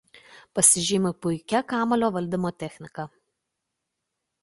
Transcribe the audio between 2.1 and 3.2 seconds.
valdymo technika.